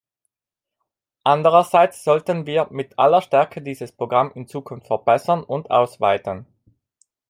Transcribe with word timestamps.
Andererseits 1.23 2.03
sollten 2.03 2.47
wir 2.47 2.65
mit 2.71 2.97
aller 2.97 3.21
Stärke 3.21 3.61
dieses 3.61 3.91
Programm 3.91 4.31
in 4.33 4.47
Zukunft 4.47 4.87
verbessern 4.87 5.43
und 5.43 5.69
ausweiten. 5.69 6.47